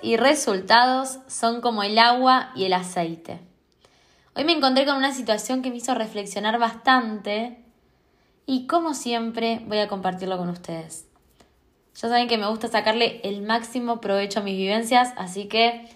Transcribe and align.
Y 0.00 0.16
resultados 0.16 1.18
son 1.26 1.60
como 1.60 1.82
el 1.82 1.98
agua 1.98 2.52
y 2.54 2.64
el 2.64 2.72
aceite. 2.72 3.40
Hoy 4.36 4.44
me 4.44 4.52
encontré 4.52 4.86
con 4.86 4.96
una 4.96 5.12
situación 5.12 5.60
que 5.60 5.70
me 5.70 5.76
hizo 5.76 5.92
reflexionar 5.94 6.58
bastante 6.60 7.64
y 8.46 8.68
como 8.68 8.94
siempre 8.94 9.60
voy 9.66 9.78
a 9.78 9.88
compartirlo 9.88 10.38
con 10.38 10.50
ustedes. 10.50 11.06
Ya 11.96 12.08
saben 12.08 12.28
que 12.28 12.38
me 12.38 12.46
gusta 12.46 12.68
sacarle 12.68 13.20
el 13.24 13.42
máximo 13.42 14.00
provecho 14.00 14.38
a 14.38 14.42
mis 14.44 14.56
vivencias, 14.56 15.12
así 15.16 15.46
que 15.46 15.88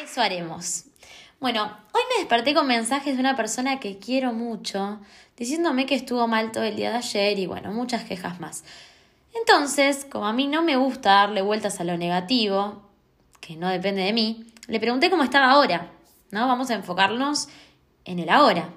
eso 0.00 0.20
haremos. 0.20 0.84
Bueno, 1.40 1.76
hoy 1.92 2.02
me 2.14 2.20
desperté 2.20 2.54
con 2.54 2.68
mensajes 2.68 3.14
de 3.14 3.20
una 3.20 3.34
persona 3.34 3.80
que 3.80 3.98
quiero 3.98 4.32
mucho, 4.32 5.00
diciéndome 5.36 5.86
que 5.86 5.96
estuvo 5.96 6.28
mal 6.28 6.52
todo 6.52 6.62
el 6.62 6.76
día 6.76 6.90
de 6.90 6.98
ayer 6.98 7.38
y 7.40 7.46
bueno, 7.46 7.72
muchas 7.72 8.04
quejas 8.04 8.38
más. 8.38 8.62
Entonces, 9.34 10.06
como 10.08 10.26
a 10.26 10.32
mí 10.32 10.46
no 10.46 10.62
me 10.62 10.76
gusta 10.76 11.14
darle 11.14 11.42
vueltas 11.42 11.80
a 11.80 11.84
lo 11.84 11.96
negativo, 11.96 12.91
que 13.42 13.56
no 13.56 13.68
depende 13.68 14.02
de 14.02 14.14
mí, 14.14 14.46
le 14.68 14.80
pregunté 14.80 15.10
cómo 15.10 15.24
estaba 15.24 15.50
ahora, 15.50 15.90
¿no? 16.30 16.46
Vamos 16.46 16.70
a 16.70 16.74
enfocarnos 16.74 17.48
en 18.06 18.20
el 18.20 18.30
ahora. 18.30 18.70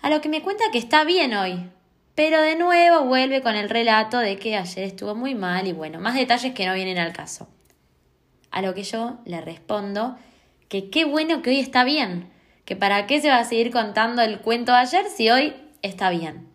A 0.00 0.08
lo 0.08 0.20
que 0.20 0.28
me 0.30 0.42
cuenta 0.42 0.64
que 0.72 0.78
está 0.78 1.04
bien 1.04 1.34
hoy, 1.34 1.68
pero 2.14 2.40
de 2.40 2.54
nuevo 2.56 3.04
vuelve 3.04 3.42
con 3.42 3.56
el 3.56 3.68
relato 3.68 4.18
de 4.18 4.38
que 4.38 4.56
ayer 4.56 4.84
estuvo 4.84 5.14
muy 5.14 5.34
mal 5.34 5.66
y 5.66 5.72
bueno, 5.72 6.00
más 6.00 6.14
detalles 6.14 6.54
que 6.54 6.66
no 6.66 6.74
vienen 6.74 6.98
al 6.98 7.12
caso. 7.12 7.48
A 8.52 8.62
lo 8.62 8.72
que 8.72 8.84
yo 8.84 9.18
le 9.24 9.40
respondo 9.40 10.16
que 10.68 10.88
qué 10.88 11.04
bueno 11.04 11.42
que 11.42 11.50
hoy 11.50 11.58
está 11.58 11.82
bien, 11.82 12.30
que 12.64 12.76
para 12.76 13.06
qué 13.06 13.20
se 13.20 13.28
va 13.28 13.38
a 13.38 13.44
seguir 13.44 13.72
contando 13.72 14.22
el 14.22 14.40
cuento 14.40 14.72
de 14.72 14.78
ayer 14.78 15.06
si 15.14 15.30
hoy 15.30 15.54
está 15.82 16.10
bien. 16.10 16.48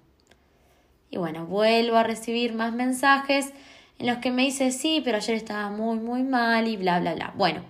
Y 1.10 1.18
bueno, 1.18 1.46
vuelvo 1.46 1.98
a 1.98 2.04
recibir 2.04 2.54
más 2.54 2.74
mensajes 2.74 3.52
en 4.00 4.08
los 4.08 4.18
que 4.20 4.32
me 4.32 4.44
dice, 4.44 4.72
sí, 4.72 5.02
pero 5.04 5.18
ayer 5.18 5.36
estaba 5.36 5.70
muy, 5.70 6.00
muy 6.00 6.24
mal 6.24 6.68
y 6.68 6.78
bla, 6.78 7.00
bla, 7.02 7.16
bla. 7.16 7.34
Bueno, 7.36 7.64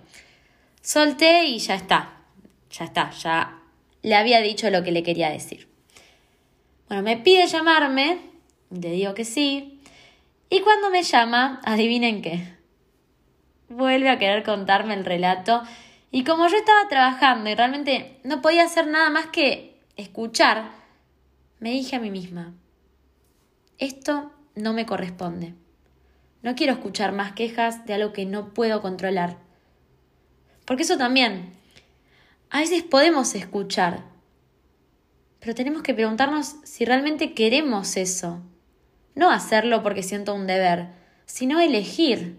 solté 0.80 1.44
y 1.44 1.58
ya 1.58 1.74
está, 1.74 2.22
ya 2.70 2.84
está, 2.84 3.10
ya 3.10 3.60
le 4.02 4.14
había 4.14 4.40
dicho 4.40 4.70
lo 4.70 4.84
que 4.84 4.92
le 4.92 5.02
quería 5.02 5.28
decir. 5.28 5.68
Bueno, 6.88 7.02
me 7.02 7.16
pide 7.16 7.46
llamarme, 7.46 8.20
le 8.70 8.92
digo 8.92 9.12
que 9.12 9.24
sí, 9.24 9.80
y 10.48 10.60
cuando 10.60 10.90
me 10.90 11.02
llama, 11.02 11.60
adivinen 11.64 12.22
qué, 12.22 12.54
vuelve 13.68 14.08
a 14.08 14.18
querer 14.18 14.44
contarme 14.44 14.94
el 14.94 15.04
relato, 15.04 15.62
y 16.12 16.24
como 16.24 16.48
yo 16.48 16.56
estaba 16.56 16.88
trabajando 16.88 17.50
y 17.50 17.54
realmente 17.54 18.18
no 18.22 18.40
podía 18.40 18.64
hacer 18.64 18.86
nada 18.86 19.10
más 19.10 19.26
que 19.26 19.80
escuchar, 19.96 20.70
me 21.58 21.70
dije 21.70 21.96
a 21.96 22.00
mí 22.00 22.10
misma, 22.10 22.54
esto 23.78 24.32
no 24.54 24.72
me 24.72 24.86
corresponde. 24.86 25.54
No 26.42 26.54
quiero 26.54 26.72
escuchar 26.72 27.12
más 27.12 27.32
quejas 27.32 27.84
de 27.86 27.94
algo 27.94 28.12
que 28.12 28.24
no 28.24 28.54
puedo 28.54 28.80
controlar. 28.80 29.36
Porque 30.64 30.84
eso 30.84 30.96
también, 30.96 31.52
a 32.48 32.60
veces 32.60 32.82
podemos 32.82 33.34
escuchar, 33.34 34.04
pero 35.40 35.54
tenemos 35.54 35.82
que 35.82 35.94
preguntarnos 35.94 36.56
si 36.64 36.84
realmente 36.84 37.32
queremos 37.34 37.96
eso. 37.96 38.40
No 39.14 39.30
hacerlo 39.30 39.82
porque 39.82 40.02
siento 40.02 40.34
un 40.34 40.46
deber, 40.46 40.88
sino 41.26 41.60
elegir. 41.60 42.38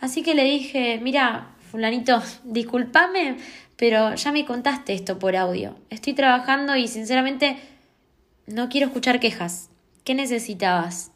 Así 0.00 0.22
que 0.22 0.34
le 0.34 0.44
dije, 0.44 0.98
mira, 1.00 1.54
fulanito, 1.70 2.22
discúlpame, 2.44 3.36
pero 3.76 4.14
ya 4.14 4.32
me 4.32 4.44
contaste 4.44 4.92
esto 4.92 5.18
por 5.18 5.36
audio. 5.36 5.76
Estoy 5.90 6.12
trabajando 6.12 6.76
y 6.76 6.88
sinceramente 6.88 7.56
no 8.46 8.68
quiero 8.68 8.88
escuchar 8.88 9.20
quejas. 9.20 9.70
¿Qué 10.04 10.14
necesitabas? 10.14 11.11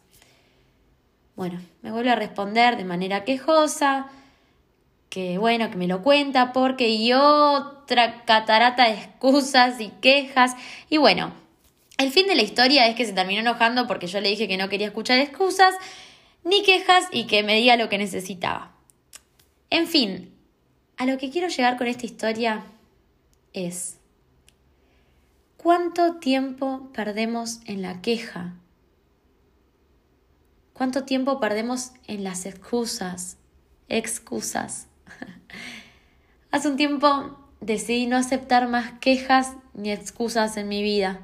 Bueno, 1.37 1.61
me 1.83 1.93
vuelve 1.93 2.11
a 2.11 2.17
responder 2.17 2.79
de 2.79 2.85
manera 2.85 3.25
quejosa, 3.25 4.07
que 5.11 5.37
bueno, 5.37 5.71
que 5.71 5.77
me 5.77 5.87
lo 5.87 6.03
cuenta 6.03 6.55
porque 6.55 6.89
y 6.89 7.13
otra 7.13 8.25
catarata 8.25 8.85
de 8.85 8.95
excusas 8.95 9.79
y 9.81 9.91
quejas. 10.01 10.57
Y 10.89 10.97
bueno, 10.97 11.33
el 11.99 12.11
fin 12.11 12.27
de 12.27 12.35
la 12.37 12.43
historia 12.43 12.87
es 12.87 12.97
que 12.97 13.05
se 13.05 13.13
terminó 13.13 13.41
enojando 13.41 13.87
porque 13.87 14.07
yo 14.07 14.21
le 14.21 14.31
dije 14.31 14.49
que 14.49 14.57
no 14.57 14.71
quería 14.71 14.87
escuchar 14.87 15.19
excusas 15.19 15.75
ni 16.43 16.63
quejas 16.63 17.05
y 17.13 17.27
que 17.27 17.43
me 17.43 17.57
diga 17.57 17.77
lo 17.77 17.91
que 17.91 17.99
necesitaba. 17.99 18.73
En 19.69 19.87
fin, 19.87 20.33
a 20.97 21.05
lo 21.05 21.19
que 21.19 21.31
quiero 21.31 21.49
llegar 21.49 21.77
con 21.77 21.87
esta 21.87 22.07
historia 22.07 22.65
es, 23.53 23.99
¿cuánto 25.59 26.15
tiempo 26.15 26.91
perdemos 26.95 27.61
en 27.67 27.83
la 27.83 28.01
queja? 28.01 28.55
¿Cuánto 30.77 31.05
tiempo 31.05 31.41
perdemos 31.41 31.93
en 32.07 32.23
las 32.23 32.45
excusas? 32.45 33.39
Excusas. 33.89 34.89
Hace 36.51 36.69
un 36.69 36.77
tiempo 36.77 37.39
decidí 37.63 38.07
no 38.07 38.19
aceptar 38.19 38.69
más 38.69 38.93
quejas 39.01 39.55
ni 39.73 39.91
excusas 39.91 40.59
en 40.59 40.69
mi 40.69 40.83
vida 40.83 41.21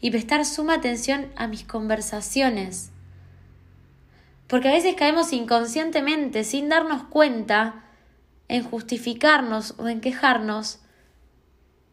y 0.00 0.12
prestar 0.12 0.46
suma 0.46 0.76
atención 0.76 1.30
a 1.36 1.46
mis 1.46 1.64
conversaciones. 1.64 2.90
Porque 4.46 4.70
a 4.70 4.72
veces 4.72 4.94
caemos 4.94 5.30
inconscientemente, 5.34 6.42
sin 6.42 6.70
darnos 6.70 7.02
cuenta, 7.02 7.84
en 8.48 8.62
justificarnos 8.62 9.74
o 9.76 9.88
en 9.88 10.00
quejarnos, 10.00 10.78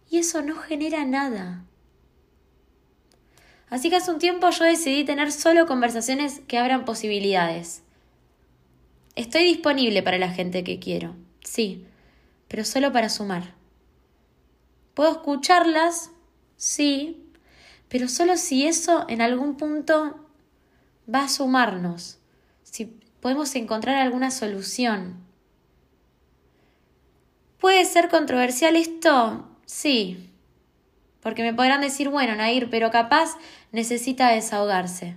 y 0.09 0.19
eso 0.19 0.41
no 0.41 0.55
genera 0.55 1.03
nada. 1.03 1.65
Así 3.73 3.89
que 3.89 3.95
hace 3.95 4.11
un 4.11 4.19
tiempo 4.19 4.47
yo 4.51 4.65
decidí 4.65 5.03
tener 5.03 5.31
solo 5.31 5.65
conversaciones 5.65 6.41
que 6.47 6.59
abran 6.59 6.85
posibilidades. 6.85 7.81
Estoy 9.15 9.45
disponible 9.45 10.03
para 10.03 10.19
la 10.19 10.29
gente 10.29 10.63
que 10.63 10.77
quiero, 10.77 11.15
sí, 11.43 11.83
pero 12.47 12.65
solo 12.65 12.91
para 12.91 13.09
sumar. 13.09 13.55
Puedo 14.93 15.13
escucharlas, 15.13 16.11
sí, 16.55 17.25
pero 17.89 18.07
solo 18.09 18.37
si 18.37 18.67
eso 18.67 19.07
en 19.09 19.21
algún 19.23 19.57
punto 19.57 20.23
va 21.11 21.23
a 21.23 21.29
sumarnos, 21.29 22.19
si 22.61 22.85
podemos 23.21 23.55
encontrar 23.55 23.95
alguna 23.95 24.29
solución. 24.29 25.15
¿Puede 27.57 27.85
ser 27.85 28.09
controversial 28.09 28.75
esto? 28.75 29.47
Sí, 29.65 30.29
porque 31.23 31.41
me 31.41 31.53
podrán 31.53 31.79
decir, 31.79 32.09
bueno, 32.09 32.35
Nair, 32.35 32.69
pero 32.69 32.91
capaz 32.91 33.37
necesita 33.71 34.29
desahogarse. 34.29 35.15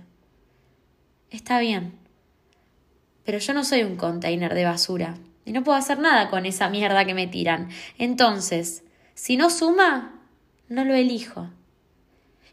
Está 1.29 1.59
bien. 1.59 1.99
Pero 3.25 3.39
yo 3.39 3.53
no 3.53 3.65
soy 3.65 3.83
un 3.83 3.97
container 3.97 4.53
de 4.53 4.63
basura. 4.63 5.17
Y 5.43 5.51
no 5.51 5.65
puedo 5.65 5.77
hacer 5.77 5.99
nada 5.99 6.29
con 6.29 6.45
esa 6.45 6.69
mierda 6.69 7.03
que 7.03 7.13
me 7.13 7.27
tiran. 7.27 7.67
Entonces, 7.97 8.85
si 9.15 9.35
no 9.35 9.49
suma, 9.49 10.21
no 10.69 10.85
lo 10.85 10.95
elijo. 10.95 11.49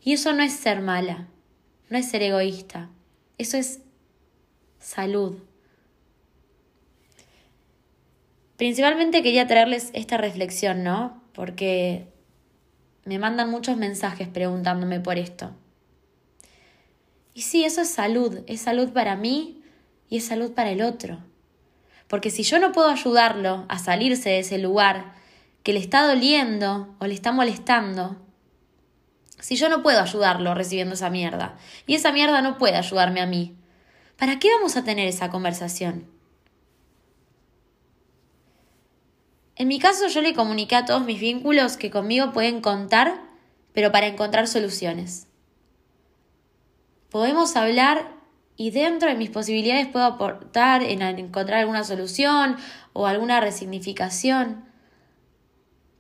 Y 0.03 0.15
eso 0.15 0.33
no 0.33 0.43
es 0.43 0.53
ser 0.53 0.81
mala. 0.81 1.29
No 1.91 1.97
es 1.97 2.09
ser 2.11 2.23
egoísta. 2.23 2.91
Eso 3.39 3.57
es 3.57 3.83
salud. 4.81 5.39
Principalmente 8.57 9.23
quería 9.23 9.47
traerles 9.47 9.91
esta 9.93 10.17
reflexión, 10.17 10.83
¿no? 10.83 11.23
Porque 11.33 12.14
me 13.05 13.19
mandan 13.19 13.51
muchos 13.51 13.77
mensajes 13.77 14.29
preguntándome 14.29 15.01
por 15.01 15.19
esto. 15.19 15.53
Y 17.35 17.43
sí, 17.43 17.65
eso 17.65 17.83
es 17.83 17.91
salud, 17.91 18.41
es 18.47 18.61
salud 18.61 18.91
para 18.91 19.17
mí 19.17 19.63
y 20.09 20.19
es 20.19 20.27
salud 20.27 20.53
para 20.53 20.71
el 20.71 20.83
otro. 20.83 21.19
Porque 22.09 22.31
si 22.31 22.43
yo 22.45 22.59
no 22.59 22.73
puedo 22.73 22.89
ayudarlo 22.89 23.67
a 23.69 23.79
salirse 23.79 24.31
de 24.31 24.39
ese 24.39 24.59
lugar 24.59 25.15
que 25.63 25.73
le 25.73 25.81
está 25.81 26.07
doliendo 26.07 26.95
o 27.01 27.07
le 27.07 27.15
está 27.15 27.33
molestando, 27.33 28.17
si 29.41 29.57
yo 29.57 29.69
no 29.69 29.83
puedo 29.83 30.01
ayudarlo 30.01 30.55
recibiendo 30.55 30.95
esa 30.95 31.11
mierda 31.11 31.57
y 31.87 31.95
esa 31.97 32.13
mierda 32.13 32.41
no 32.41 32.57
puede 32.57 32.77
ayudarme 32.77 33.21
a 33.21 33.27
mí, 33.27 33.57
¿para 34.17 34.39
qué 34.39 34.49
vamos 34.51 34.77
a 34.77 34.85
tener 34.85 35.09
esa 35.09 35.31
conversación? 35.31 36.14
En 39.57 39.69
mi 39.69 39.79
caso 39.79 40.09
yo 40.09 40.21
le 40.21 40.35
comuniqué 40.35 40.77
a 40.77 40.85
todos 40.85 41.05
mis 41.05 41.21
vínculos 41.21 41.77
que 41.77 41.91
conmigo 41.91 42.33
pueden 42.33 42.61
contar, 42.61 43.21
pero 43.73 43.93
para 43.93 44.07
encontrar 44.07 44.49
soluciones. 44.49 45.29
Podemos 47.11 47.55
hablar 47.57 48.09
y 48.57 48.71
dentro 48.71 49.09
de 49.09 49.17
mis 49.17 49.31
posibilidades 49.31 49.87
puedo 49.89 50.05
aportar 50.05 50.83
en 50.83 51.03
encontrar 51.03 51.61
alguna 51.61 51.85
solución 51.85 52.57
o 52.93 53.07
alguna 53.07 53.41
resignificación. 53.41 54.65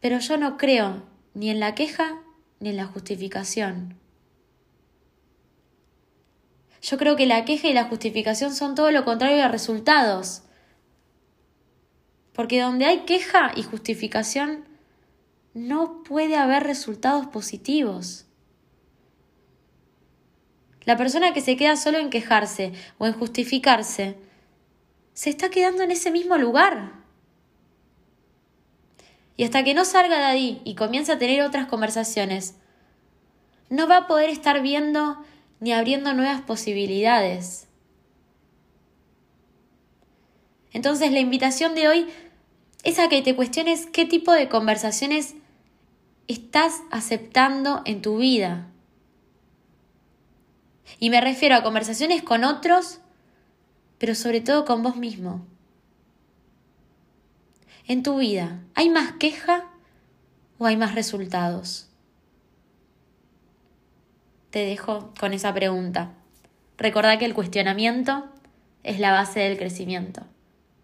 Pero 0.00 0.18
yo 0.18 0.36
no 0.36 0.56
creo 0.56 1.02
ni 1.34 1.50
en 1.50 1.60
la 1.60 1.74
queja 1.74 2.20
ni 2.60 2.70
en 2.70 2.76
la 2.76 2.86
justificación. 2.86 3.98
Yo 6.82 6.98
creo 6.98 7.16
que 7.16 7.26
la 7.26 7.44
queja 7.44 7.68
y 7.68 7.72
la 7.72 7.84
justificación 7.84 8.54
son 8.54 8.74
todo 8.74 8.90
lo 8.90 9.04
contrario 9.04 9.42
a 9.42 9.48
resultados. 9.48 10.43
Porque 12.34 12.60
donde 12.60 12.84
hay 12.84 13.00
queja 13.00 13.52
y 13.56 13.62
justificación, 13.62 14.64
no 15.54 16.02
puede 16.02 16.36
haber 16.36 16.64
resultados 16.64 17.26
positivos. 17.26 18.26
La 20.84 20.96
persona 20.96 21.32
que 21.32 21.40
se 21.40 21.56
queda 21.56 21.76
solo 21.76 21.98
en 21.98 22.10
quejarse 22.10 22.72
o 22.98 23.06
en 23.06 23.14
justificarse, 23.14 24.16
se 25.14 25.30
está 25.30 25.48
quedando 25.48 25.82
en 25.82 25.92
ese 25.92 26.10
mismo 26.10 26.36
lugar. 26.36 26.92
Y 29.36 29.44
hasta 29.44 29.64
que 29.64 29.74
no 29.74 29.84
salga 29.84 30.18
de 30.18 30.24
ahí 30.24 30.62
y 30.64 30.74
comience 30.74 31.12
a 31.12 31.18
tener 31.18 31.42
otras 31.42 31.66
conversaciones, 31.66 32.56
no 33.70 33.88
va 33.88 33.98
a 33.98 34.06
poder 34.06 34.28
estar 34.28 34.60
viendo 34.60 35.24
ni 35.60 35.72
abriendo 35.72 36.12
nuevas 36.12 36.42
posibilidades. 36.42 37.68
Entonces 40.74 41.12
la 41.12 41.20
invitación 41.20 41.74
de 41.74 41.88
hoy 41.88 42.06
es 42.82 42.98
a 42.98 43.08
que 43.08 43.22
te 43.22 43.34
cuestiones 43.34 43.86
qué 43.86 44.04
tipo 44.04 44.32
de 44.32 44.50
conversaciones 44.50 45.34
estás 46.28 46.82
aceptando 46.90 47.80
en 47.86 48.02
tu 48.02 48.18
vida. 48.18 48.66
Y 50.98 51.10
me 51.10 51.20
refiero 51.20 51.54
a 51.54 51.62
conversaciones 51.62 52.22
con 52.22 52.44
otros, 52.44 52.98
pero 53.98 54.14
sobre 54.14 54.40
todo 54.40 54.64
con 54.64 54.82
vos 54.82 54.96
mismo. 54.96 55.46
En 57.86 58.02
tu 58.02 58.18
vida, 58.18 58.60
¿hay 58.74 58.90
más 58.90 59.12
queja 59.12 59.70
o 60.58 60.66
hay 60.66 60.76
más 60.76 60.94
resultados? 60.94 61.88
Te 64.50 64.58
dejo 64.64 65.12
con 65.20 65.34
esa 65.34 65.54
pregunta. 65.54 66.14
Recordá 66.78 67.16
que 67.18 67.26
el 67.26 67.34
cuestionamiento 67.34 68.28
es 68.82 68.98
la 68.98 69.12
base 69.12 69.40
del 69.40 69.56
crecimiento. 69.56 70.26